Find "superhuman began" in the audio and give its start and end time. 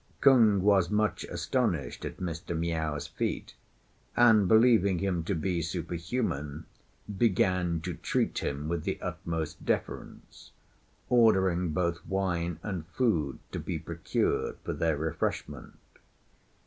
5.61-7.79